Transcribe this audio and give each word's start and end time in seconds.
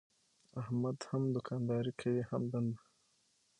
احمد 0.61 0.97
هم 1.09 1.23
دوکانداري 1.35 1.91
کوي 2.01 2.21
هم 2.29 2.43
دنده. 2.51 2.81